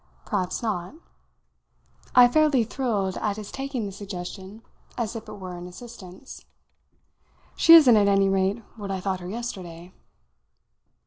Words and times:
"Perhaps 0.25 0.63
not." 0.63 0.95
I 2.15 2.27
fairly 2.27 2.63
thrilled 2.63 3.17
at 3.17 3.37
his 3.37 3.51
taking 3.51 3.85
the 3.85 3.91
suggestion 3.91 4.63
as 4.97 5.15
if 5.15 5.29
it 5.29 5.33
were 5.37 5.55
an 5.55 5.67
assistance. 5.67 6.43
"She 7.55 7.75
isn't 7.75 7.95
at 7.95 8.07
any 8.07 8.27
rate 8.27 8.63
what 8.77 8.89
I 8.89 8.99
thought 8.99 9.19
her 9.19 9.29
yesterday." 9.29 9.93